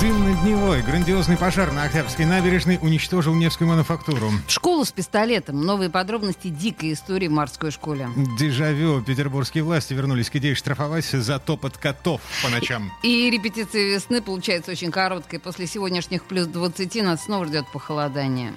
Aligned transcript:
Дымно-дневой 0.00 0.80
грандиозный 0.80 1.36
пожар 1.36 1.72
на 1.72 1.82
Октябрьской 1.82 2.24
набережной 2.24 2.78
уничтожил 2.80 3.34
Невскую 3.34 3.68
мануфактуру. 3.68 4.30
Школу 4.48 4.86
с 4.86 4.92
пистолетом. 4.92 5.60
Новые 5.60 5.90
подробности 5.90 6.48
дикой 6.48 6.94
истории 6.94 7.28
в 7.28 7.32
морской 7.32 7.70
школе. 7.70 8.08
Дежавю. 8.38 9.02
Петербургские 9.02 9.62
власти 9.62 9.92
вернулись 9.92 10.30
к 10.30 10.36
идее 10.36 10.54
штрафовать 10.54 11.04
за 11.04 11.38
топот 11.38 11.76
котов 11.76 12.22
по 12.42 12.48
ночам. 12.48 12.90
И 13.02 13.30
репетиция 13.30 13.94
весны 13.94 14.22
получается 14.22 14.70
очень 14.70 14.90
короткой. 14.90 15.38
После 15.38 15.66
сегодняшних 15.66 16.24
плюс 16.24 16.46
20 16.46 17.02
нас 17.02 17.24
снова 17.24 17.44
ждет 17.44 17.66
похолодание. 17.70 18.54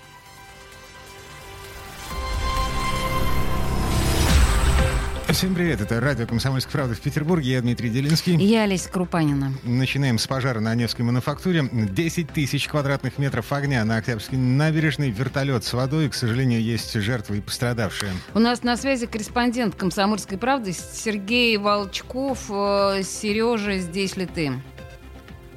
Всем 5.33 5.55
привет, 5.55 5.81
это 5.81 5.99
радио 5.99 6.27
«Комсомольская 6.27 6.73
правда» 6.73 6.93
в 6.93 7.01
Петербурге, 7.01 7.53
я 7.53 7.61
Дмитрий 7.61 7.89
Делинский. 7.89 8.35
Я 8.35 8.63
Олеся 8.63 8.87
Крупанина. 8.87 9.51
Начинаем 9.63 10.19
с 10.19 10.27
пожара 10.27 10.59
на 10.59 10.75
Невской 10.75 11.03
мануфактуре. 11.03 11.67
10 11.71 12.27
тысяч 12.29 12.67
квадратных 12.67 13.17
метров 13.17 13.51
огня 13.51 13.83
на 13.83 13.97
Октябрьской 13.97 14.37
набережной, 14.37 15.09
вертолет 15.09 15.63
с 15.63 15.73
водой, 15.73 16.09
к 16.09 16.13
сожалению, 16.13 16.61
есть 16.61 16.93
жертвы 16.93 17.39
и 17.39 17.41
пострадавшие. 17.41 18.11
У 18.35 18.39
нас 18.39 18.61
на 18.61 18.77
связи 18.77 19.07
корреспондент 19.07 19.73
«Комсомольской 19.73 20.37
правды» 20.37 20.71
Сергей 20.71 21.57
Волчков. 21.57 22.51
Э, 22.51 23.01
Сережа, 23.03 23.79
здесь 23.79 24.15
ли 24.15 24.27
ты? 24.27 24.53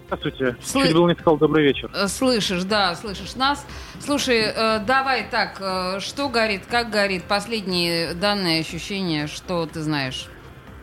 Здравствуйте. 0.07 0.57
Слы- 0.63 0.85
Чуть 0.87 0.95
было 0.95 1.09
не 1.09 1.15
сказал 1.15 1.37
добрый 1.37 1.65
вечер. 1.65 1.91
Э, 1.93 2.07
Слышишь, 2.07 2.63
да, 2.65 2.95
слышишь 2.95 3.35
нас. 3.35 3.67
Слушай, 3.99 4.53
э, 4.55 4.79
давай 4.87 5.27
так, 5.29 5.59
э, 5.61 6.01
что 6.01 6.29
горит, 6.29 6.63
как 6.71 6.91
горит? 6.91 7.25
Последние 7.25 8.15
данные, 8.15 8.61
ощущения, 8.61 9.27
что 9.27 9.67
ты 9.67 9.81
знаешь? 9.81 10.27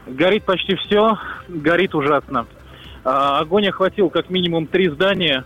Горит 0.08 0.44
почти 0.44 0.76
все, 0.76 1.18
горит 1.48 1.96
ужасно. 1.96 2.48
А, 3.06 3.40
огонь 3.40 3.68
охватил 3.70 4.10
как 4.10 4.30
минимум 4.30 4.68
три 4.68 4.90
здания, 4.90 5.46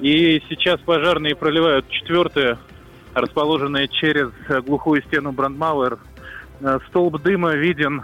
и 0.00 0.42
сейчас 0.50 0.78
пожарные 0.80 1.34
проливают 1.34 1.88
четвертое, 1.88 2.58
расположенное 3.14 3.88
через 3.88 4.30
э, 4.50 4.60
глухую 4.60 5.02
стену 5.04 5.32
Брандмауэр. 5.32 5.98
Столб 6.88 7.22
дыма 7.22 7.52
виден 7.54 8.02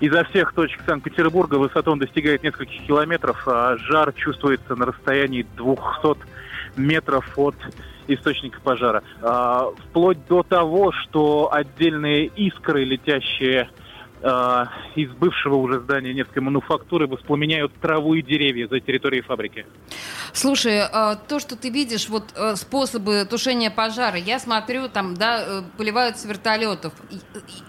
изо 0.00 0.24
всех 0.24 0.52
точек 0.54 0.80
Санкт-Петербурга, 0.86 1.56
высотой 1.56 1.92
он 1.92 1.98
достигает 1.98 2.42
нескольких 2.42 2.86
километров, 2.86 3.42
а 3.46 3.76
жар 3.76 4.12
чувствуется 4.14 4.74
на 4.74 4.86
расстоянии 4.86 5.46
200 5.56 6.18
метров 6.76 7.38
от 7.38 7.56
источника 8.08 8.60
пожара. 8.60 9.02
А, 9.22 9.70
вплоть 9.88 10.18
до 10.26 10.42
того, 10.42 10.92
что 10.92 11.52
отдельные 11.52 12.26
искры, 12.26 12.84
летящие 12.84 13.68
а, 14.22 14.68
из 14.94 15.10
бывшего 15.10 15.56
уже 15.56 15.80
здания 15.80 16.12
Невской 16.12 16.42
мануфактуры, 16.42 17.06
воспламеняют 17.06 17.72
траву 17.80 18.14
и 18.14 18.22
деревья 18.22 18.68
за 18.68 18.80
территорией 18.80 19.22
фабрики. 19.22 19.66
Слушай, 20.32 20.78
э, 20.78 21.16
то, 21.28 21.40
что 21.40 21.56
ты 21.56 21.70
видишь, 21.70 22.08
вот 22.08 22.32
э, 22.36 22.56
способы 22.56 23.26
тушения 23.28 23.70
пожара, 23.70 24.16
я 24.16 24.38
смотрю, 24.38 24.88
там, 24.88 25.14
да, 25.14 25.42
э, 25.44 25.62
поливают 25.76 26.18
с 26.18 26.24
вертолетов. 26.24 26.92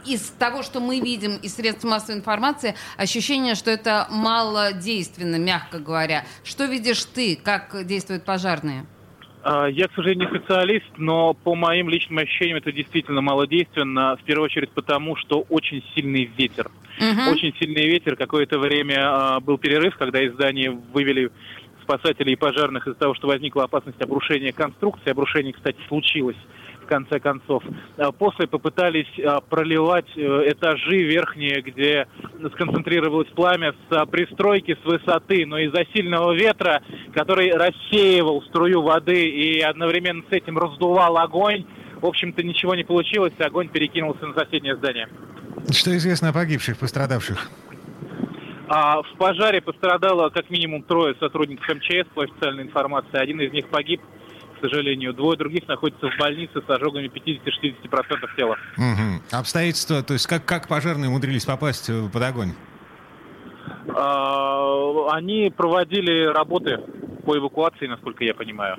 Из 0.05 0.21
того, 0.39 0.63
что 0.63 0.79
мы 0.79 0.99
видим 0.99 1.37
из 1.37 1.55
средств 1.55 1.83
массовой 1.83 2.19
информации, 2.19 2.75
ощущение, 2.97 3.55
что 3.55 3.71
это 3.71 4.07
малодейственно, 4.09 5.37
мягко 5.37 5.79
говоря. 5.79 6.25
Что 6.43 6.65
видишь 6.65 7.03
ты, 7.05 7.35
как 7.35 7.85
действуют 7.85 8.25
пожарные? 8.25 8.85
Я, 9.43 9.87
к 9.87 9.95
сожалению, 9.95 10.29
не 10.29 10.37
специалист, 10.37 10.85
но 10.97 11.33
по 11.33 11.55
моим 11.55 11.89
личным 11.89 12.19
ощущениям 12.19 12.59
это 12.59 12.71
действительно 12.71 13.21
малодейственно. 13.21 14.15
В 14.17 14.23
первую 14.23 14.45
очередь 14.45 14.69
потому, 14.69 15.15
что 15.15 15.47
очень 15.49 15.83
сильный 15.95 16.25
ветер. 16.25 16.69
Мгм. 16.99 17.29
Очень 17.29 17.51
сильный 17.57 17.87
ветер. 17.87 18.15
Какое-то 18.15 18.59
время 18.59 19.39
был 19.39 19.57
перерыв, 19.57 19.97
когда 19.97 20.21
из 20.21 20.33
здания 20.33 20.69
вывели 20.69 21.31
спасателей 21.91 22.33
и 22.33 22.35
пожарных 22.35 22.87
из-за 22.87 22.97
того, 22.97 23.13
что 23.13 23.27
возникла 23.27 23.63
опасность 23.63 24.01
обрушения 24.01 24.53
конструкции. 24.53 25.09
Обрушение, 25.09 25.53
кстати, 25.53 25.77
случилось 25.87 26.37
в 26.83 26.85
конце 26.85 27.19
концов. 27.19 27.63
А 27.97 28.11
После 28.11 28.47
попытались 28.47 29.07
а, 29.19 29.41
проливать 29.41 30.07
э, 30.15 30.21
этажи 30.51 31.03
верхние, 31.03 31.61
где 31.61 32.07
сконцентрировалось 32.53 33.29
пламя 33.29 33.73
с 33.73 33.95
а, 33.95 34.05
пристройки 34.05 34.77
с 34.81 34.85
высоты, 34.85 35.45
но 35.45 35.57
из-за 35.59 35.85
сильного 35.93 36.33
ветра, 36.33 36.81
который 37.13 37.51
рассеивал 37.51 38.41
струю 38.43 38.81
воды 38.81 39.29
и 39.29 39.59
одновременно 39.59 40.23
с 40.29 40.33
этим 40.33 40.57
раздувал 40.57 41.17
огонь, 41.17 41.65
в 42.01 42.05
общем-то 42.05 42.41
ничего 42.43 42.75
не 42.75 42.83
получилось, 42.83 43.33
огонь 43.39 43.69
перекинулся 43.69 44.25
на 44.27 44.33
соседнее 44.33 44.75
здание. 44.75 45.07
Что 45.69 45.95
известно 45.95 46.29
о 46.29 46.33
погибших, 46.33 46.77
пострадавших? 46.77 47.49
А 48.73 49.01
в 49.01 49.17
пожаре 49.17 49.59
пострадало 49.59 50.29
как 50.29 50.49
минимум 50.49 50.83
трое 50.83 51.13
сотрудников 51.19 51.67
МЧС, 51.67 52.07
по 52.15 52.23
официальной 52.23 52.63
информации. 52.63 53.17
Один 53.17 53.41
из 53.41 53.51
них 53.51 53.67
погиб, 53.67 54.01
к 54.55 54.61
сожалению. 54.61 55.13
Двое 55.13 55.37
других 55.37 55.67
находятся 55.67 56.09
в 56.09 56.17
больнице 56.17 56.61
с 56.65 56.69
ожогами 56.69 57.07
50-60% 57.07 58.35
тела. 58.37 58.55
Мгм. 58.77 59.21
Обстоятельства, 59.29 60.01
то 60.03 60.13
есть 60.13 60.25
как, 60.25 60.45
как 60.45 60.69
пожарные 60.69 61.09
умудрились 61.09 61.43
попасть 61.43 61.89
э, 61.89 62.07
под 62.13 62.23
огонь? 62.23 62.53
А, 63.93 65.15
Они 65.15 65.51
проводили 65.53 66.27
работы 66.27 66.79
по 67.25 67.37
эвакуации, 67.37 67.87
насколько 67.87 68.23
я 68.23 68.33
понимаю. 68.33 68.77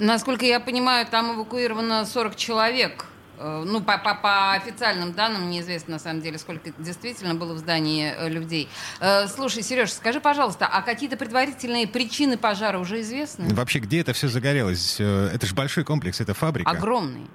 Насколько 0.00 0.46
я 0.46 0.58
понимаю, 0.58 1.06
там 1.08 1.36
эвакуировано 1.36 2.04
40 2.06 2.34
человек. 2.34 3.06
Э, 3.38 3.62
Ну, 3.66 3.80
по, 3.80 3.98
по- 3.98 4.14
по 4.14 4.52
официальным 4.52 5.12
данным, 5.12 5.50
неизвестно 5.50 5.94
на 5.94 5.98
самом 5.98 6.20
деле, 6.20 6.38
сколько 6.38 6.70
действительно 6.78 7.34
было 7.34 7.54
в 7.54 7.58
здании 7.58 8.12
э, 8.16 8.28
людей. 8.28 8.68
Э, 9.00 9.26
Слушай, 9.28 9.62
Сереж, 9.62 9.92
скажи, 9.92 10.20
пожалуйста, 10.20 10.66
а 10.66 10.82
какие-то 10.82 11.16
предварительные 11.16 11.86
причины 11.86 12.36
пожара 12.36 12.78
уже 12.78 13.00
известны? 13.00 13.54
Вообще, 13.54 13.78
где 13.78 14.00
это 14.00 14.12
все 14.12 14.28
загорелось? 14.28 15.00
Это 15.00 15.46
же 15.46 15.54
большой 15.54 15.84
комплекс, 15.84 16.20
это 16.20 16.34
фабрика. 16.34 16.70
Огромный. 16.70 17.26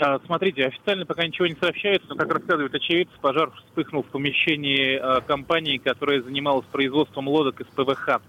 А, 0.00 0.18
Смотрите, 0.26 0.64
официально 0.66 1.06
пока 1.06 1.24
ничего 1.26 1.46
не 1.46 1.56
сообщается, 1.60 2.08
но, 2.08 2.16
как 2.16 2.32
рассказывают 2.32 2.74
очевидцы, 2.74 3.12
пожар 3.20 3.50
вспыхнул 3.52 4.02
в 4.02 4.06
помещении 4.06 4.98
компании, 5.26 5.76
которая 5.78 6.22
занималась 6.22 6.66
производством 6.72 7.28
лодок 7.28 7.60
из 7.60 7.66
ПВХ. 7.66 8.20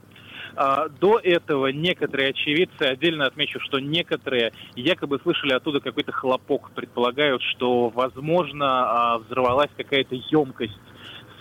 А, 0.55 0.87
До 0.87 1.19
этого 1.19 1.67
некоторые 1.67 2.29
очевидцы, 2.29 2.83
отдельно 2.83 3.25
отмечу, 3.25 3.59
что 3.59 3.79
некоторые 3.79 4.53
якобы 4.75 5.19
слышали 5.19 5.53
оттуда 5.53 5.79
какой-то 5.79 6.11
хлопок, 6.11 6.71
предполагают, 6.71 7.41
что, 7.41 7.89
возможно, 7.89 8.65
а, 8.65 9.17
взорвалась 9.19 9.71
какая-то 9.75 10.15
емкость 10.15 10.79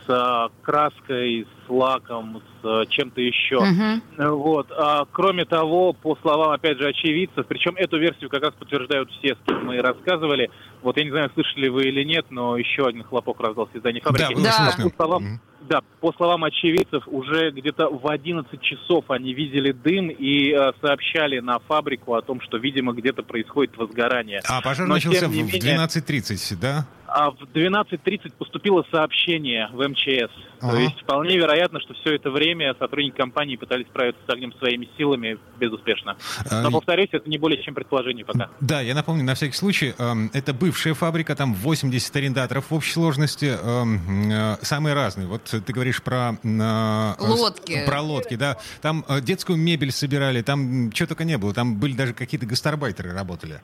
с 0.07 0.09
а, 0.09 0.51
краской, 0.63 1.47
с 1.67 1.71
лаком, 1.71 2.43
с 2.63 2.65
а, 2.65 2.87
чем-то 2.87 3.21
еще. 3.21 3.61
Мгм. 3.61 4.03
Вот. 4.19 4.67
А, 4.71 5.05
кроме 5.11 5.45
того, 5.45 5.93
по 5.93 6.17
словам, 6.23 6.51
опять 6.51 6.79
же, 6.79 6.89
очевидцев, 6.89 7.47
причем 7.47 7.75
эту 7.77 7.99
версию 7.99 8.31
как 8.31 8.43
раз 8.43 8.55
подтверждают 8.55 9.11
все, 9.13 9.35
с 9.35 9.39
кем 9.47 9.65
мы 9.67 9.79
рассказывали. 9.81 10.51
Вот 10.83 10.97
я 10.97 11.05
не 11.05 11.11
знаю, 11.11 11.31
слышали 11.35 11.69
вы 11.69 11.85
или 11.85 12.03
нет, 12.05 12.27
но 12.31 12.57
еще 12.57 12.87
один 12.87 13.05
хлопок 13.05 13.41
раздался 13.41 13.73
из 13.77 13.81
здания 13.81 14.01
фабрики. 14.01 14.35
Да, 14.43 14.73
Да. 14.77 14.83
По 14.91 14.91
словам, 14.97 15.23
Мгм. 15.23 15.41
да, 15.69 15.81
по 16.01 16.13
словам 16.13 16.45
очевидцев, 16.45 17.05
уже 17.07 17.51
где-то 17.53 17.89
в 17.89 18.07
11 18.09 18.61
часов 18.61 19.05
они 19.09 19.33
видели 19.35 19.71
дым 19.73 20.09
и 20.11 20.51
э, 20.53 20.73
сообщали 20.81 21.39
на 21.39 21.59
фабрику 21.61 22.15
о 22.15 22.23
том, 22.23 22.41
что, 22.41 22.57
видимо, 22.59 22.93
где-то 22.93 23.23
происходит 23.23 23.77
возгорание. 23.77 24.41
А 24.49 24.61
пожар 24.61 24.89
Но, 24.89 24.95
начался 24.95 25.29
в 25.29 25.31
не 25.33 25.43
в 25.45 25.47
менее- 25.53 25.61
12.30, 25.61 26.57
да? 26.61 26.87
А 27.15 27.31
в 27.31 27.37
12.30 27.55 28.33
поступило 28.39 28.85
сообщение 28.91 29.69
в 29.73 29.87
МЧС. 29.87 30.31
Ага. 30.63 30.73
То 30.73 30.79
есть 30.79 31.01
вполне 31.03 31.37
вероятно, 31.37 31.52
что 31.81 31.95
все 31.95 32.15
это 32.15 32.31
время 32.31 32.75
сотрудники 32.79 33.17
компании 33.17 33.57
пытались 33.57 33.87
справиться 33.87 34.21
с 34.27 34.31
огнем 34.33 34.53
своими 34.59 34.89
силами 34.97 35.39
безуспешно. 35.59 36.17
А, 36.51 36.63
Но, 36.63 36.71
повторюсь, 36.71 37.09
это 37.13 37.29
не 37.29 37.39
более 37.39 37.63
чем 37.63 37.75
предположение 37.75 38.25
пока. 38.25 38.49
Да, 38.61 38.81
я 38.81 38.95
напомню, 38.95 39.25
на 39.25 39.35
всякий 39.35 39.55
случай, 39.57 39.95
эм, 39.99 40.31
это 40.33 40.53
бывшая 40.55 40.95
фабрика, 40.95 41.35
там 41.37 41.55
80 41.55 42.15
арендаторов 42.17 42.71
в 42.71 42.75
общей 42.75 42.93
сложности, 42.93 43.57
эм, 43.63 44.31
э, 44.31 44.57
самые 44.63 44.95
разные. 44.95 45.27
Вот 45.29 45.43
ты 45.45 45.73
говоришь 45.73 46.03
про... 46.03 46.37
э, 46.43 47.13
Лодки. 47.19 47.83
с- 47.83 47.87
Про 47.87 48.01
лодки, 48.01 48.37
да. 48.37 48.57
Там 48.81 49.05
э, 49.09 49.21
детскую 49.21 49.59
мебель 49.59 49.93
собирали, 49.93 50.43
там 50.43 50.91
чего 50.93 51.07
только 51.09 51.25
не 51.25 51.39
было. 51.39 51.53
Там 51.55 51.77
были 51.79 51.93
даже 51.95 52.15
какие-то 52.15 52.47
гастарбайтеры 52.47 53.13
работали. 53.13 53.61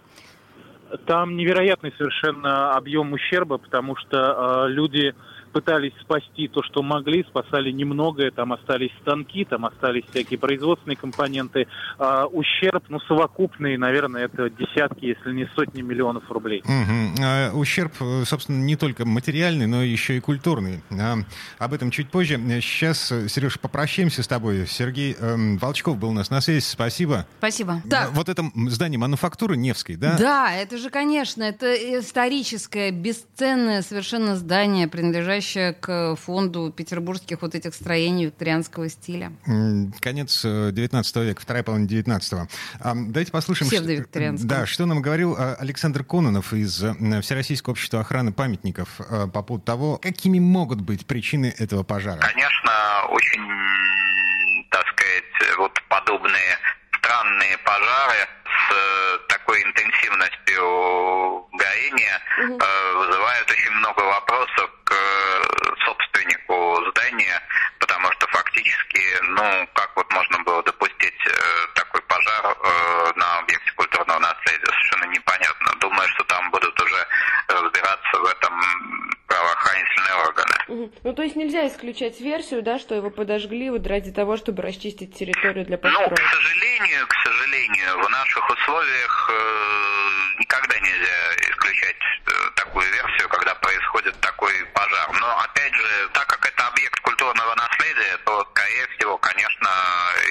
Там 1.07 1.37
невероятный 1.37 1.93
совершенно 1.99 2.73
объем 2.73 3.13
ущерба, 3.13 3.59
потому 3.59 3.95
что 3.97 4.65
э, 4.67 4.71
люди 4.71 5.15
пытались 5.49 5.93
спасти 6.01 6.49
то, 6.49 6.63
что 6.63 6.83
могли, 6.83 7.25
спасали 7.25 7.71
немногое, 7.71 8.31
там 8.31 8.53
остались 8.53 8.91
станки, 9.03 9.45
там 9.45 9.65
остались 9.65 10.05
всякие 10.11 10.39
производственные 10.39 10.97
компоненты. 10.97 11.67
А, 11.99 12.27
ущерб, 12.27 12.85
ну, 12.89 13.01
совокупный, 13.01 13.77
наверное, 13.77 14.25
это 14.25 14.51
десятки, 14.51 15.07
если 15.07 15.33
не 15.33 15.49
сотни 15.55 15.83
миллионов 15.83 16.31
рублей. 16.31 16.63
Угу. 16.65 17.23
А, 17.23 17.51
ущерб, 17.53 17.93
собственно, 18.25 18.63
не 18.63 18.77
только 18.77 19.05
материальный, 19.05 19.67
но 19.67 19.83
еще 19.83 20.17
и 20.17 20.21
культурный. 20.21 20.83
А, 20.91 21.17
об 21.59 21.73
этом 21.73 21.91
чуть 21.91 22.11
позже. 22.11 22.39
Сейчас, 22.61 23.13
Сереж, 23.29 23.59
попрощаемся 23.59 24.23
с 24.23 24.29
тобой. 24.29 24.67
Сергей 24.67 25.17
э, 25.19 25.57
Волчков 25.61 25.99
был 25.99 26.11
у 26.11 26.13
нас 26.13 26.31
на 26.31 26.41
связи. 26.41 26.61
Спасибо. 26.61 27.27
Спасибо. 27.39 27.83
Так. 27.89 28.11
Вот 28.13 28.29
это 28.29 28.45
здание 28.69 28.99
мануфактуры 28.99 29.57
Невской, 29.57 29.97
да? 29.97 30.17
Да, 30.19 30.53
это 30.53 30.79
же, 30.79 30.91
конечно, 30.91 31.43
это 31.43 31.75
историческое, 31.99 32.91
бесценное 32.91 33.83
совершенно 33.83 34.37
здание, 34.37 34.89
принадлежащее 34.89 35.38
к 35.81 36.17
фонду 36.17 36.73
петербургских 36.75 37.43
вот 37.43 37.55
этих 37.55 37.75
строений 37.75 38.27
викторианского 38.27 38.89
стиля. 38.89 39.33
Конец 40.01 40.43
19 40.45 41.17
э, 41.17 41.25
века, 41.25 41.41
вторая 41.41 41.63
половина 41.63 41.87
19-го. 41.87 42.49
Давайте 43.09 43.33
послушаем, 43.33 43.71
что, 43.71 44.47
да, 44.47 44.67
что 44.67 44.87
нам 44.87 45.03
говорил 45.03 45.37
э, 45.37 45.55
Александр 45.55 46.05
Кононов 46.05 46.53
из 46.53 46.83
э, 46.83 47.21
Всероссийского 47.23 47.73
общества 47.73 48.01
охраны 48.01 48.33
памятников 48.33 49.01
по 49.33 49.43
поводу 49.43 49.65
того, 49.65 49.99
какими 49.99 50.39
могут 50.39 50.81
быть 50.81 51.07
причины 51.07 51.55
этого 51.59 51.83
пожара. 51.83 52.21
Конечно, 52.21 52.73
очень, 53.11 54.67
так 54.71 54.85
сказать, 54.89 55.59
вот 55.59 55.73
подобные 55.89 56.59
странные 57.09 57.57
пожары 57.59 58.29
с 58.45 59.19
такой 59.29 59.63
интенсивностью 59.63 61.49
горения 61.53 62.21
угу. 62.39 62.59
вызывают 62.99 63.51
очень 63.51 63.71
много 63.73 64.01
вопросов 64.01 64.71
к 64.85 64.95
собственнику 65.85 66.91
здания, 66.91 67.43
потому 67.79 68.13
что 68.13 68.27
фактически, 68.29 69.01
ну, 69.39 69.69
как 69.73 69.91
вот 69.95 70.13
можно 70.13 70.39
было 70.43 70.63
допустить 70.65 71.27
э, 71.27 71.67
такой 71.75 72.03
пожар 72.03 72.45
э, 72.45 73.13
на 73.15 73.39
объекте 73.39 73.73
культурного 73.77 74.19
наследия, 74.19 74.67
совершенно 74.67 75.05
непонятно. 75.13 75.73
Думаю, 75.81 76.09
что 76.09 76.25
там 76.25 76.51
будут 76.51 76.81
уже 76.81 77.07
разбираться 77.49 78.19
в 78.19 78.25
этом 78.25 78.53
правоохранительные 79.29 80.15
органы. 80.27 80.57
Угу. 80.69 80.93
Ну, 81.05 81.13
то 81.15 81.23
есть 81.23 81.37
нельзя 81.37 81.69
исключать 81.69 82.21
версию, 82.21 82.63
да, 82.63 82.79
что 82.79 82.95
его 82.95 83.11
подожгли 83.11 83.71
вот 83.71 83.87
ради 83.87 84.11
того, 84.11 84.37
чтобы 84.37 84.63
расчистить 84.63 85.17
территорию 85.17 85.65
для 85.65 85.79
построек? 85.79 86.11
Ну, 86.11 86.17
к 86.17 86.35
сожалению, 86.35 87.07
к 87.07 87.15
сожалению, 87.25 88.03
в 88.03 88.11
наших 88.11 88.51
условиях 88.51 89.31
э, 89.31 90.41
никогда 90.41 90.79
нельзя 90.81 91.35
исключать 91.51 91.97
э, 92.27 92.31
такую 92.57 92.87
версию, 92.91 93.29
когда 93.29 93.55
происходит 93.55 94.21
такой 94.21 94.53
пожар. 94.75 95.09
Но, 95.21 95.39
опять 95.39 95.75
же, 95.75 96.09
так 96.13 96.27
как 96.27 96.45
это 96.47 96.67
объект 96.67 97.01
культурного 97.01 97.55
наследия, 97.55 98.17
то, 98.25 98.47
скорее 98.51 98.87
всего, 98.97 99.19
конечно, 99.19 99.71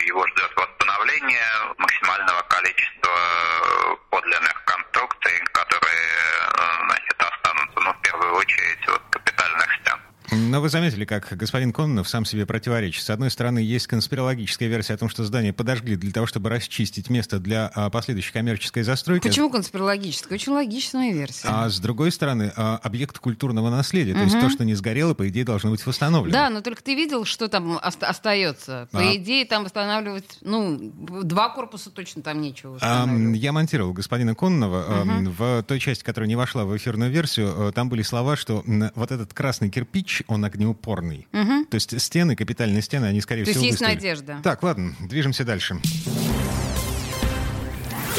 его 0.05 0.25
ждет 0.27 0.51
восстановление 0.55 1.45
максимального 1.87 2.41
количества 2.49 3.09
э, 3.09 3.95
подлинных 4.09 4.63
конструкций, 4.65 5.39
которые, 5.53 5.95
э, 5.95 6.85
значит, 6.85 7.15
останутся, 7.17 7.79
ну, 7.79 7.93
в 7.93 8.01
первую 8.01 8.33
очередь, 8.35 8.87
вот, 8.87 9.01
капитальных 9.09 9.69
стен. 9.81 10.46
Но 10.57 10.61
вы 10.61 10.69
заметили, 10.69 11.05
как 11.05 11.37
господин 11.37 11.71
Кононов 11.71 12.09
сам 12.09 12.25
себе 12.25 12.47
противоречит. 12.47 13.03
С 13.03 13.11
одной 13.11 13.29
стороны, 13.29 13.59
есть 13.59 13.85
конспирологическая 13.85 14.67
версия 14.67 14.95
о 14.95 14.97
том, 14.97 15.07
что 15.07 15.23
здание 15.23 15.53
подожгли 15.53 15.95
для 15.95 16.11
того, 16.11 16.25
чтобы 16.25 16.49
расчистить 16.49 17.11
место 17.11 17.37
для 17.37 17.69
а, 17.75 17.91
последующей 17.91 18.33
коммерческой 18.33 18.81
застройки. 18.81 19.27
Почему 19.27 19.51
конспирологическая? 19.51 20.33
Очень 20.33 20.53
логичная 20.53 21.13
версия. 21.13 21.47
А 21.47 21.69
с 21.69 21.79
другой 21.79 22.11
стороны, 22.11 22.51
а, 22.55 22.79
объект 22.81 23.19
культурного 23.19 23.69
наследия. 23.69 24.13
То 24.13 24.21
угу. 24.21 24.29
есть 24.29 24.39
то, 24.39 24.49
что 24.49 24.65
не 24.65 24.73
сгорело, 24.73 25.13
по 25.13 25.29
идее, 25.29 25.45
должно 25.45 25.69
быть 25.69 25.85
восстановлено. 25.85 26.33
Да, 26.33 26.49
но 26.49 26.61
только 26.61 26.81
ты 26.81 26.95
видел, 26.95 27.23
что 27.23 27.49
там 27.49 27.79
остается. 27.79 28.87
По 28.91 29.01
а. 29.01 29.15
идее, 29.15 29.45
там 29.45 29.63
восстанавливать, 29.63 30.39
ну, 30.41 30.91
два 31.21 31.49
корпуса 31.49 31.91
точно 31.91 32.23
там 32.23 32.41
нечего 32.41 32.79
а, 32.81 33.07
Я 33.35 33.51
монтировал 33.51 33.93
господина 33.93 34.33
Кононова. 34.33 35.03
Угу. 35.03 35.29
В 35.37 35.63
той 35.67 35.79
части, 35.79 36.03
которая 36.03 36.27
не 36.27 36.35
вошла 36.35 36.65
в 36.65 36.75
эфирную 36.75 37.11
версию, 37.11 37.71
там 37.73 37.89
были 37.89 38.01
слова, 38.01 38.35
что 38.35 38.63
вот 38.95 39.11
этот 39.11 39.35
красный 39.35 39.69
кирпич, 39.69 40.23
он 40.25 40.46
огнеупорный. 40.47 41.27
Угу. 41.31 41.65
То 41.69 41.75
есть 41.75 41.99
стены, 42.01 42.35
капитальные 42.35 42.81
стены, 42.81 43.05
они, 43.05 43.21
скорее 43.21 43.45
То 43.45 43.51
всего, 43.51 43.65
есть 43.65 43.79
есть 43.81 43.93
надежда. 43.93 44.39
Так, 44.43 44.63
ладно, 44.63 44.95
движемся 44.99 45.43
дальше. 45.43 45.79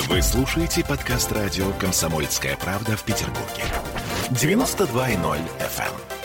Вы 0.08 0.22
слушаете 0.22 0.84
подкаст 0.84 1.32
радио 1.32 1.70
«Комсомольская 1.72 2.56
правда» 2.56 2.96
в 2.96 3.02
Петербурге. 3.02 3.64
92.0 4.30 5.40
FM. 5.58 6.17